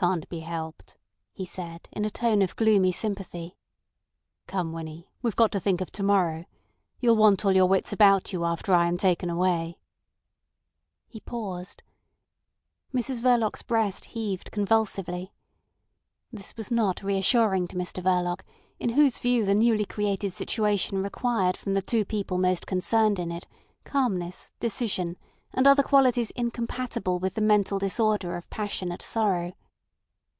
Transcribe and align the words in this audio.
"Can't 0.00 0.28
be 0.28 0.38
helped," 0.38 0.96
he 1.32 1.44
said 1.44 1.88
in 1.90 2.04
a 2.04 2.08
tone 2.10 2.40
of 2.40 2.54
gloomy 2.54 2.92
sympathy. 2.92 3.56
"Come, 4.46 4.72
Winnie, 4.72 5.10
we've 5.22 5.34
got 5.34 5.50
to 5.50 5.58
think 5.58 5.80
of 5.80 5.90
to 5.90 6.04
morrow. 6.04 6.44
You'll 7.00 7.16
want 7.16 7.44
all 7.44 7.50
your 7.50 7.66
wits 7.66 7.92
about 7.92 8.32
you 8.32 8.44
after 8.44 8.72
I 8.72 8.86
am 8.86 8.96
taken 8.96 9.28
away." 9.28 9.76
He 11.08 11.18
paused. 11.18 11.82
Mrs 12.94 13.22
Verloc's 13.22 13.64
breast 13.64 14.04
heaved 14.14 14.52
convulsively. 14.52 15.32
This 16.30 16.56
was 16.56 16.70
not 16.70 17.02
reassuring 17.02 17.66
to 17.66 17.76
Mr 17.76 18.00
Verloc, 18.00 18.42
in 18.78 18.90
whose 18.90 19.18
view 19.18 19.44
the 19.44 19.52
newly 19.56 19.84
created 19.84 20.32
situation 20.32 21.02
required 21.02 21.56
from 21.56 21.74
the 21.74 21.82
two 21.82 22.04
people 22.04 22.38
most 22.38 22.68
concerned 22.68 23.18
in 23.18 23.32
it 23.32 23.48
calmness, 23.82 24.52
decision, 24.60 25.16
and 25.52 25.66
other 25.66 25.82
qualities 25.82 26.30
incompatible 26.36 27.18
with 27.18 27.34
the 27.34 27.40
mental 27.40 27.80
disorder 27.80 28.36
of 28.36 28.48
passionate 28.48 29.02
sorrow. 29.02 29.54